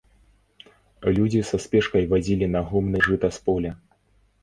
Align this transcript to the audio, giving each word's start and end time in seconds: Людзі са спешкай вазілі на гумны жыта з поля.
Людзі 1.17 1.41
са 1.51 1.61
спешкай 1.67 2.09
вазілі 2.17 2.51
на 2.57 2.61
гумны 2.73 3.07
жыта 3.09 3.27
з 3.41 3.47
поля. 3.47 3.71